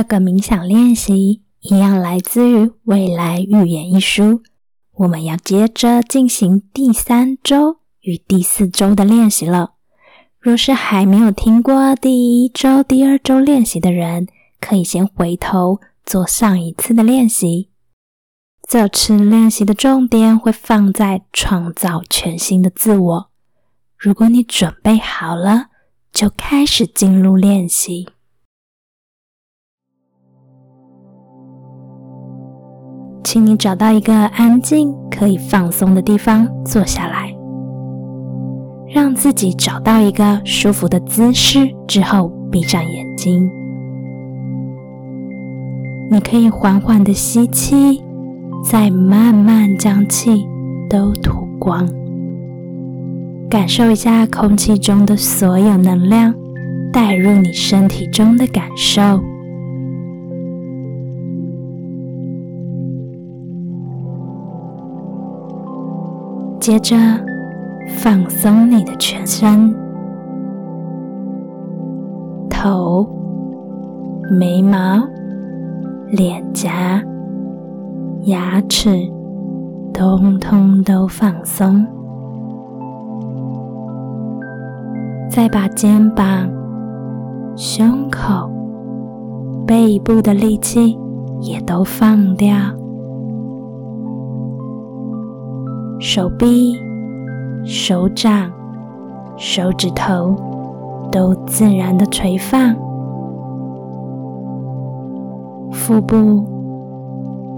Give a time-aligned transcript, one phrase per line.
[0.00, 4.42] 这个冥想练习一样来自于《未来预言》一书。
[4.94, 9.74] 我们要接着进行第三周与第四周的练习了。
[10.40, 14.26] 若是还没有听过第一周、第二周练习的人，
[14.58, 17.68] 可以先回头做上一次的练习。
[18.66, 23.30] 这次练习的重点会放在创造全新的自我。
[23.98, 25.66] 如果你准备好了，
[26.10, 28.08] 就开始进入练习。
[33.22, 37.32] 请你找到一个安静、可以放松的地方坐下来，
[38.88, 43.50] 让自己找到一个舒服的姿势之后，闭上眼睛。
[46.10, 48.02] 你可以缓缓的吸气，
[48.64, 50.44] 再慢慢将气
[50.88, 51.88] 都吐光，
[53.48, 56.34] 感受一下空气中的所有能量
[56.92, 59.20] 带入你身体中的感受。
[66.60, 66.94] 接着，
[67.88, 69.74] 放松你的全身，
[72.50, 73.08] 头、
[74.38, 75.02] 眉毛、
[76.10, 77.02] 脸颊、
[78.24, 78.90] 牙齿，
[79.94, 81.82] 通通都放松。
[85.30, 86.46] 再把肩膀、
[87.56, 88.50] 胸口、
[89.66, 90.98] 背部的力气
[91.40, 92.54] 也都放掉。
[96.02, 96.74] 手臂、
[97.62, 98.50] 手掌、
[99.36, 100.34] 手指头
[101.12, 102.74] 都自然的垂放，
[105.70, 106.42] 腹部、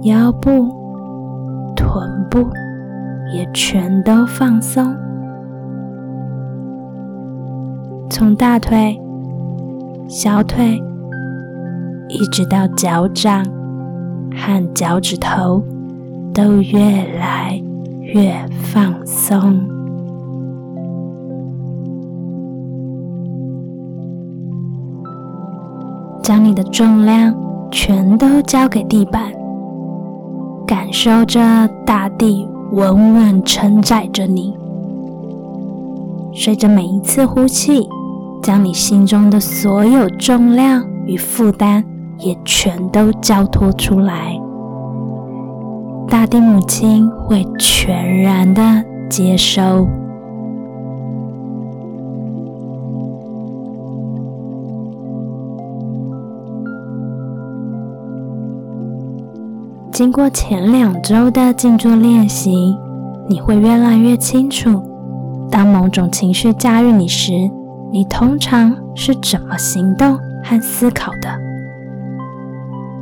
[0.03, 0.51] 腰部、
[1.77, 2.41] 臀部
[3.33, 4.93] 也全都放松，
[8.11, 9.01] 从大腿、
[10.09, 10.83] 小腿
[12.09, 13.45] 一直到脚掌
[14.35, 15.63] 和脚趾头
[16.35, 16.81] 都越
[17.21, 17.63] 来。
[18.15, 19.59] 越放松，
[26.23, 27.35] 将你的重量
[27.71, 29.33] 全都交给地板，
[30.67, 31.41] 感受着
[31.87, 34.55] 大地稳稳承载着你。
[36.35, 37.89] 随着每一次呼气，
[38.43, 41.83] 将你心中的所有重量与负担
[42.19, 44.39] 也全都交托出来。
[46.13, 48.63] 大地母亲会全然的
[49.09, 49.89] 接收。
[59.91, 62.77] 经过前两周的静坐练习，
[63.27, 64.83] 你会越来越清楚，
[65.51, 67.33] 当某种情绪驾驭你时，
[67.91, 71.31] 你通常是怎么行动和思考的。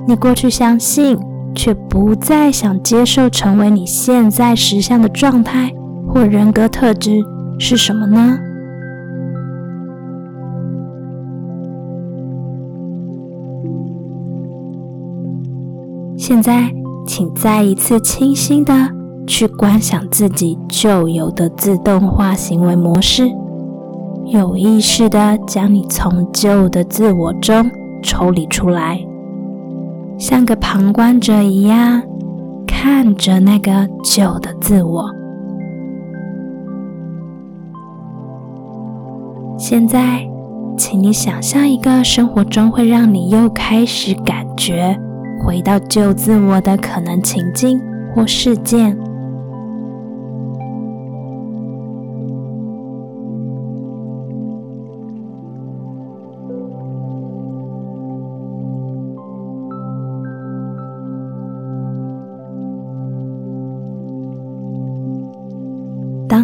[0.06, 1.18] 你过去相信。
[1.54, 5.72] 却不再想接受成为你现在实相的状态
[6.08, 7.22] 或人格特质
[7.58, 8.38] 是什么呢？
[16.16, 16.72] 现在，
[17.06, 18.72] 请再一次清晰的
[19.26, 23.28] 去观想自己旧有的自动化行为模式，
[24.26, 27.68] 有意识的将你从旧的自我中
[28.02, 29.04] 抽离出来。
[30.20, 32.02] 像个旁观者一样
[32.66, 35.10] 看着那个旧的自我。
[39.56, 40.28] 现在，
[40.76, 44.94] 请你想象一个生活中会让你又开始感觉
[45.42, 47.80] 回到旧自我的可能情境
[48.14, 48.94] 或事件。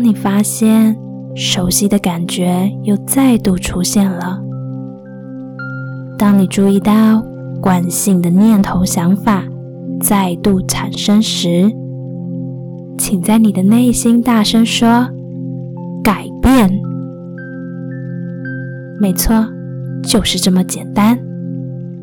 [0.07, 0.97] 你发现
[1.35, 4.41] 熟悉的感觉又再度出现了，
[6.17, 7.21] 当你注意到
[7.61, 9.43] 惯性的念头、想法
[10.01, 11.69] 再度产生时，
[12.97, 15.09] 请在你的内心大声说
[16.05, 16.71] ：“改变。”
[19.03, 19.45] 没错，
[20.05, 21.19] 就是这么简单。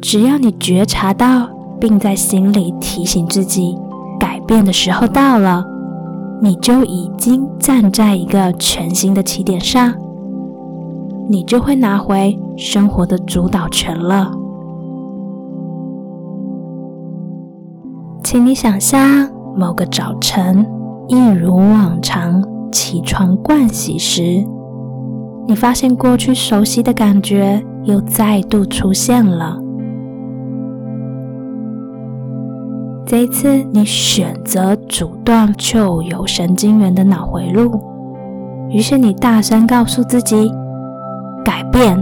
[0.02, 3.74] 只要你觉察到，并在心里提醒自己，
[4.20, 5.73] 改变的时候到了。
[6.44, 9.94] 你就已经站在一个全新的起点上，
[11.30, 14.30] 你就会拿回生活的主导权了。
[18.26, 19.26] 请你想象
[19.56, 20.68] 某个早晨，
[21.08, 22.44] 一如往常
[22.74, 24.46] 起床盥洗时，
[25.48, 29.63] 你发现过去熟悉的感觉又再度出现了。
[33.14, 37.80] 这一次你选择阻断旧有神经元的脑回路，
[38.72, 40.52] 于是你大声告诉自己：
[41.46, 41.96] 改变。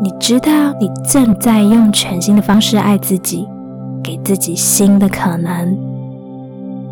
[0.00, 3.48] 你知道你正在用全新的方式爱自己，
[4.00, 5.76] 给自己新的可能，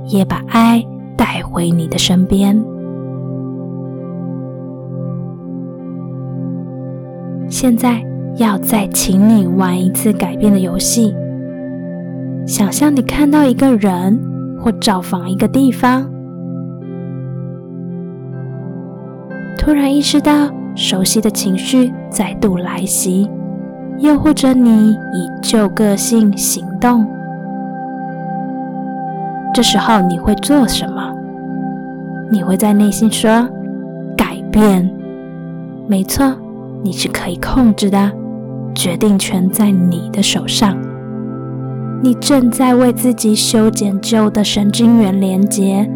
[0.09, 0.85] 也把爱
[1.17, 2.61] 带回你的身边。
[7.49, 8.03] 现在
[8.39, 11.15] 要再请你玩一次改变的游戏。
[12.47, 14.21] 想象你看到一个人，
[14.61, 16.07] 或找访一个地方，
[19.59, 23.31] 突然意识到熟悉的情绪再度来袭，
[23.99, 27.07] 又或者你以旧个性行动，
[29.55, 31.15] 这时候你会做什么？
[32.31, 33.49] 你会在内心说
[34.17, 34.89] ：“改变。”
[35.89, 36.31] 没错，
[36.83, 38.13] 你是可以控制的，
[38.75, 40.77] 决定权在你的手上。
[42.05, 45.91] 你正在为自己修剪旧的神经元连接，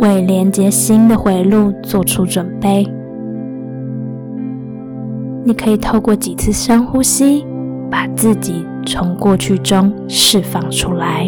[0.00, 2.86] 为连接新的回路做出准备。
[5.44, 7.46] 你可以透过几次深呼吸，
[7.90, 11.26] 把自己从过去中释放出来。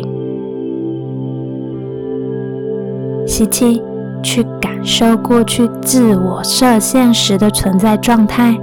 [3.26, 3.83] 吸气，
[4.23, 8.55] 去感受过去自我设限时的存在状态。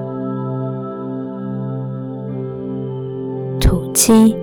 [3.59, 4.36] 吐气。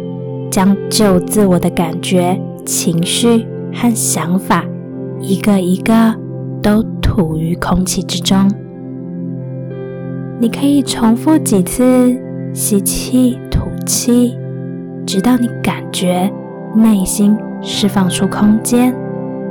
[0.54, 4.64] 将旧自我的感觉、情绪和想法
[5.20, 6.14] 一个一个
[6.62, 8.48] 都吐于空气之中。
[10.38, 12.16] 你可以重复几次
[12.52, 14.38] 吸气、吐气，
[15.04, 16.32] 直到你感觉
[16.76, 18.94] 内心释放出空间，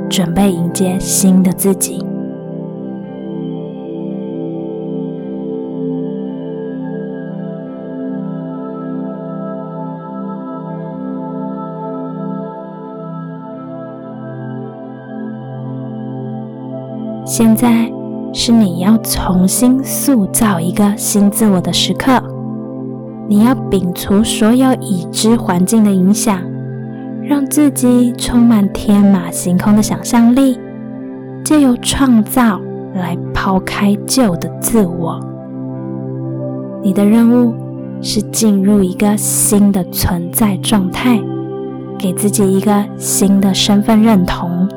[0.08, 2.02] 准备迎接新的自己。
[17.36, 17.90] 现在
[18.32, 22.22] 是你要重新塑造一个新自我的时刻。
[23.28, 26.38] 你要摒除所有已知环境的影响，
[27.24, 30.56] 让自己充满天马行空的想象力，
[31.44, 32.60] 借由创造
[32.94, 35.18] 来抛开旧的自我。
[36.84, 37.52] 你的任务
[38.00, 41.20] 是进入一个新的存在状态，
[41.98, 44.68] 给自己一个新的身份认同。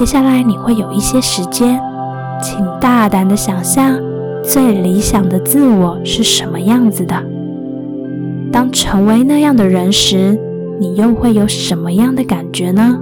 [0.00, 1.78] 接下来你会有一些时间，
[2.42, 4.00] 请大胆的想象
[4.42, 7.22] 最理想的自我是什么样子的。
[8.50, 10.40] 当成为那样的人时，
[10.80, 12.98] 你又会有什么样的感觉呢？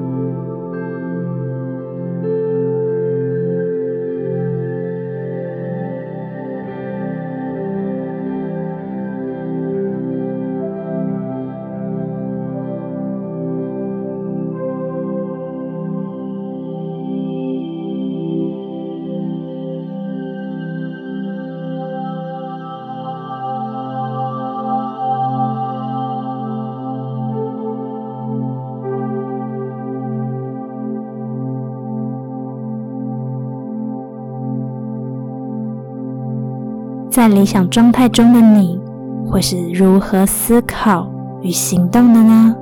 [37.19, 38.81] 在理想状态中的你，
[39.26, 41.11] 会是如何思考
[41.43, 42.55] 与行动的呢？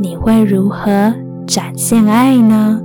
[0.00, 1.12] 你会如何
[1.46, 2.80] 展现爱呢？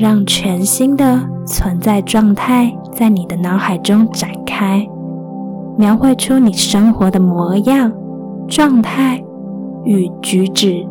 [0.00, 4.88] 让全新的存在状态在你的脑海中展开，
[5.76, 7.92] 描绘出你生活的模样、
[8.48, 9.22] 状态
[9.84, 10.82] 与举止。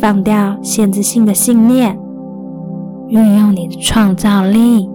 [0.00, 1.94] 放掉限制性的信念，
[3.08, 4.88] 运用你的创造力，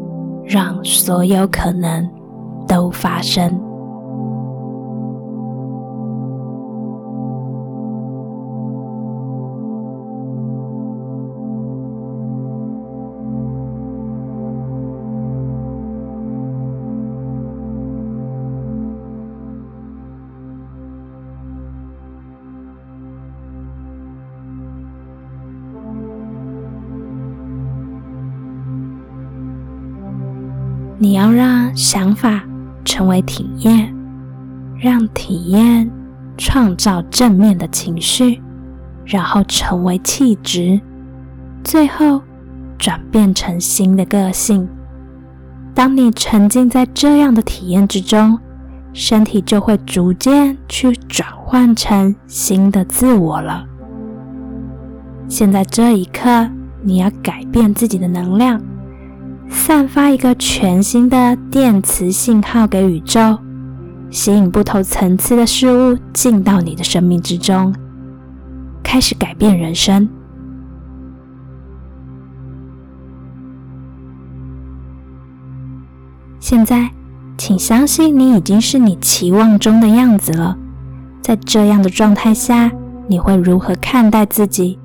[0.44, 2.10] 让所有可能
[2.68, 3.67] 都发生。
[31.00, 32.44] 你要让想法
[32.84, 33.94] 成为体验，
[34.80, 35.90] 让体验
[36.38, 38.42] 创造正面的情绪，
[39.06, 40.82] 然后成为气质，
[41.64, 42.22] 最后
[42.80, 44.68] 转变成新的个性。
[45.76, 48.40] 当你沉浸在这样的体验之中，
[48.92, 53.64] 身体就会逐渐去转换成新的自我了。
[55.28, 56.50] 现在这一刻，
[56.82, 58.60] 你要改变自己的能量，
[59.50, 63.38] 散发一个全新的电磁信号给宇宙，
[64.10, 67.74] 吸引不同层次的事物进到你的生命之中，
[68.82, 70.08] 开始改变人生。
[76.40, 76.90] 现在，
[77.38, 80.58] 请相信你已经是你期望中的样子了。
[81.22, 82.72] 在这样的状态下，
[83.08, 84.80] 你会如何看待自己？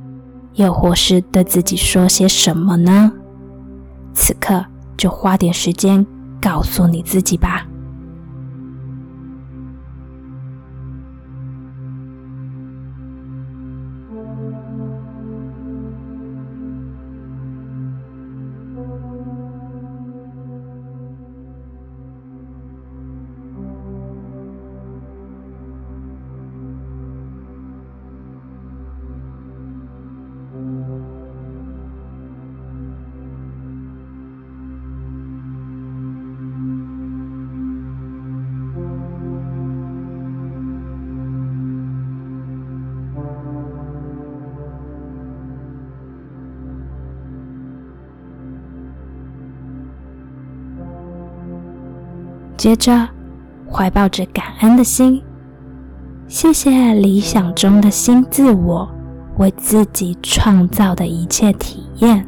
[0.55, 3.13] 又或是对自己说些什么呢？
[4.33, 4.65] 此刻
[4.97, 6.07] 就花点时间
[6.41, 7.67] 告诉你自己吧。
[52.63, 53.09] 接着，
[53.69, 55.21] 怀抱着感恩的心，
[56.29, 58.89] 谢谢理想中的新自我
[59.39, 62.25] 为自己创造的一切体验。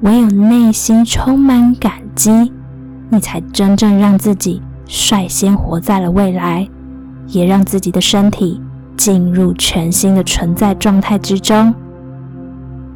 [0.00, 2.50] 唯有内心充满感激，
[3.10, 6.66] 你才真正让自己率先活在了未来，
[7.26, 8.58] 也让自己的身体
[8.96, 11.74] 进入全新的存在状态之中。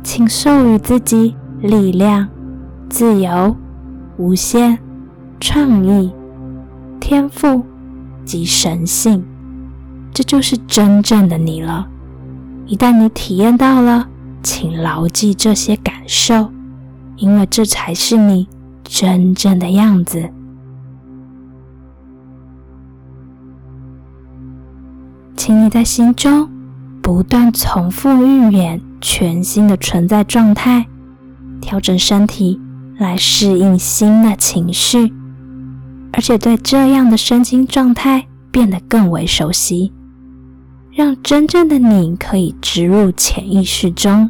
[0.03, 2.27] 请授予自己力量、
[2.89, 3.55] 自由、
[4.17, 4.79] 无限、
[5.39, 6.11] 创意。
[7.11, 7.67] 天赋
[8.25, 9.25] 及神性，
[10.15, 11.89] 这就是真正的你了。
[12.67, 14.07] 一旦你体验到了，
[14.45, 16.53] 请牢记这些感受，
[17.17, 18.47] 因为这才是你
[18.85, 20.31] 真正的样子。
[25.35, 26.49] 请你在心中
[27.03, 30.87] 不断重复预演全新的存在状态，
[31.61, 32.61] 调整身体
[32.99, 35.13] 来适应新的情绪。
[36.21, 39.91] 而且对这样的身心状态变得更为熟悉，
[40.93, 44.29] 让真正的你可以植入潜意识中。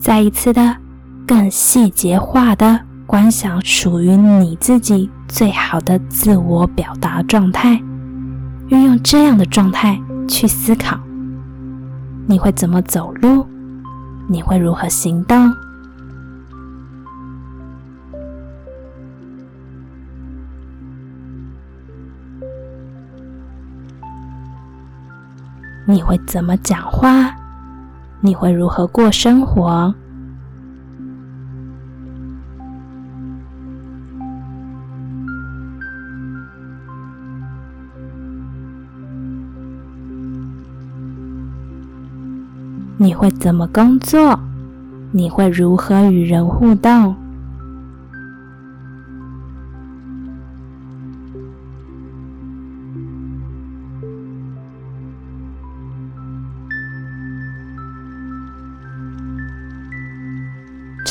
[0.00, 0.78] 再一次的、
[1.24, 7.80] 更细节化的观想属于你自己最好的自我表达状态，
[8.66, 10.98] 运用这样的状态去思考：
[12.26, 13.46] 你会怎么走路？
[14.26, 15.54] 你会如何行动？
[25.86, 27.34] 你会怎么讲话？
[28.20, 29.94] 你会如何过生活？
[42.98, 44.38] 你会怎么工作？
[45.10, 47.16] 你会如何与人互动？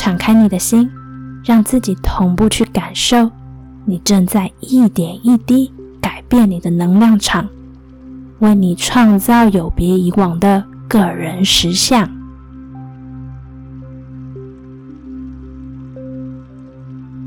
[0.00, 0.90] 敞开你的心，
[1.44, 3.30] 让自己同步去感受，
[3.84, 7.46] 你正在一点一滴改变你的能量场，
[8.38, 12.08] 为你创造有别以往的个人实相。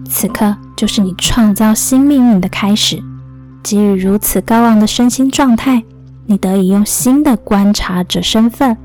[0.10, 3.00] 此刻就是你创造新命运的开始。
[3.62, 5.84] 基于如此高昂的身心状态，
[6.25, 8.75] 你得以用新的观察者身份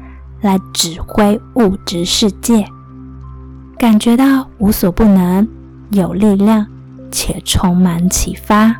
[0.43, 2.69] 来指挥物质世界。
[3.79, 5.47] 感觉到无所不能，
[5.91, 6.67] 有力量，
[7.13, 8.75] 且充满启发。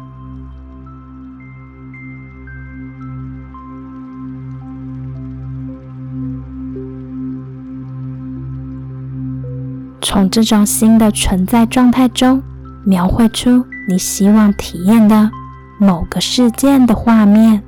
[10.03, 12.43] 从这种新的存在状态中，
[12.83, 15.31] 描绘出你希望体验的
[15.79, 17.63] 某个事件的画面，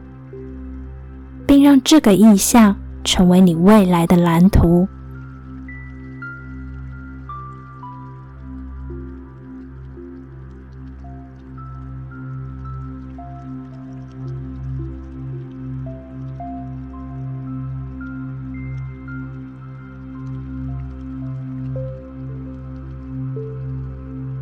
[1.47, 4.89] 并让这个意象成为你未来的蓝图。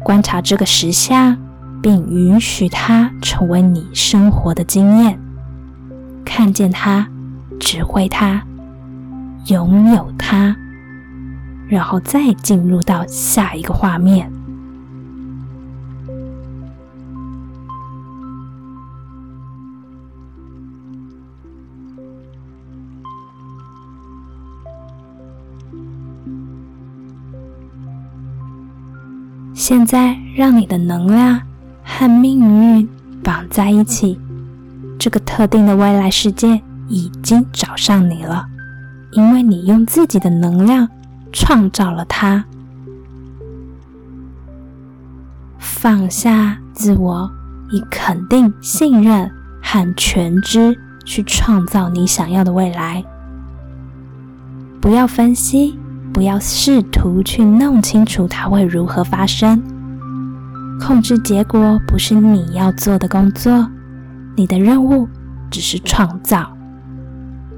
[0.09, 1.37] 观察这个实相，
[1.83, 5.21] 并允许它成为你生活的经验，
[6.25, 7.07] 看见它，
[7.61, 8.43] 指挥它，
[9.49, 10.57] 拥有它，
[11.69, 14.33] 然后再进入到下一个画面。
[29.59, 31.43] 现在，让你的能量
[31.83, 32.89] 和命运
[33.25, 34.17] 绑在一起。
[35.01, 38.47] 这个特定的未来世界已经找上你了，
[39.11, 40.89] 因为你用自己的能量
[41.33, 42.45] 创造了它。
[45.59, 47.29] 放下自我，
[47.73, 49.29] 以肯定、信任
[49.61, 53.05] 和全知去创造你想要的未来。
[54.81, 55.77] 不要分析。
[56.19, 59.63] 不要试图去弄清楚它会如何发生。
[60.81, 63.71] 控制结果不是你要做的工作，
[64.35, 65.09] 你的任务
[65.49, 66.53] 只是创造。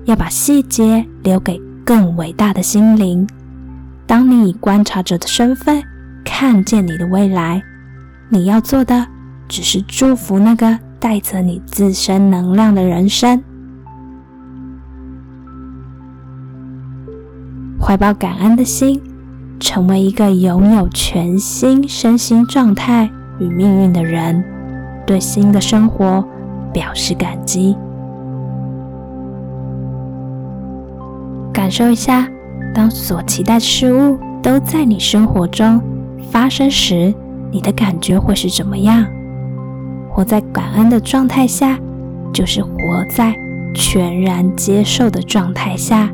[0.04, 3.26] 要把细节留给更伟大的心灵。
[4.06, 5.82] 当你以观察者的身份
[6.22, 7.62] 看见你的未来，
[8.28, 9.06] 你要做的
[9.48, 13.42] 只是祝福那个带着你自身能量的人生。
[17.90, 19.02] 怀抱感恩的心，
[19.58, 24.44] 成为一个拥有全新身心状态与命运的人，
[25.04, 26.24] 对新的生活
[26.72, 27.76] 表示感激。
[31.52, 32.28] 感受一下，
[32.72, 35.82] 当所期待事物都在你生活中
[36.30, 37.12] 发生时，
[37.50, 39.04] 你的感觉会是怎么样？
[40.08, 41.76] 活在感恩的状态下，
[42.32, 42.70] 就是活
[43.16, 43.34] 在
[43.74, 46.08] 全然接受的状态下。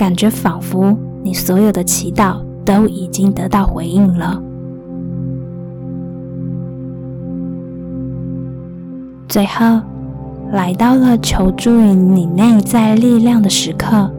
[0.00, 4.42] 感觉仿佛你所有的祈祷都已经得到回应了。
[9.28, 9.78] 最后，
[10.52, 14.10] 来到了求助于你内在力量的时刻，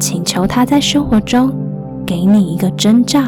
[0.00, 1.52] 请求他在生活中
[2.06, 3.20] 给你一个征兆。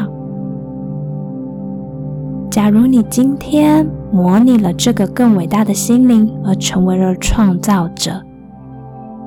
[2.49, 8.19] 假如你今天模拟了这个更伟大的心灵，而成为了创造者，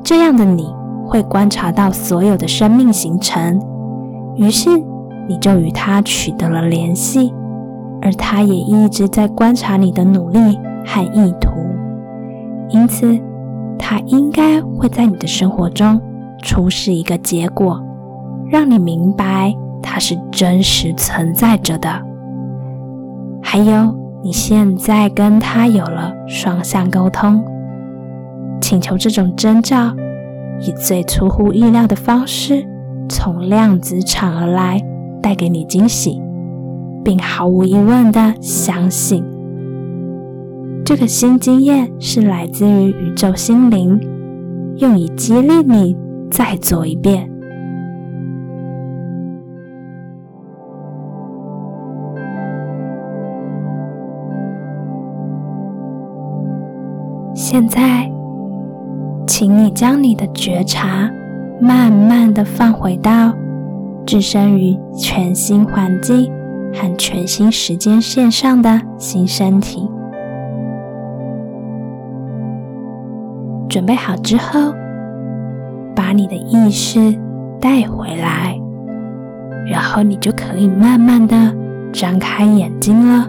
[0.02, 0.81] 这样的你。
[1.12, 3.60] 会观察到所有的生命形成，
[4.34, 4.70] 于是
[5.28, 7.30] 你就与他取得了联系，
[8.00, 11.50] 而他也一直在观察你的努力和意图，
[12.70, 13.14] 因此
[13.78, 16.00] 他应该会在你的生活中
[16.42, 17.78] 出示一个结果，
[18.48, 21.90] 让你明白他是真实存在着的。
[23.42, 23.94] 还有，
[24.24, 27.44] 你现在跟他有了双向沟通，
[28.62, 29.94] 请求这种征兆。
[30.64, 32.64] 以最出乎意料的方式
[33.08, 34.80] 从量子场而来，
[35.20, 36.22] 带给你惊喜，
[37.04, 39.24] 并毫无疑问的相信，
[40.84, 44.00] 这个新经验是来自于宇宙心灵，
[44.76, 45.96] 用以激励你
[46.30, 47.28] 再做一遍。
[57.34, 58.11] 现在。
[59.42, 61.10] 请你将你的觉察
[61.60, 63.34] 慢慢的放回到
[64.06, 66.30] 置身于全新环境
[66.72, 69.90] 和全新时间线上的新身体。
[73.68, 74.72] 准备好之后，
[75.92, 77.12] 把你的意识
[77.60, 78.56] 带回来，
[79.68, 81.52] 然后你就可以慢慢的
[81.92, 83.28] 张开眼睛了。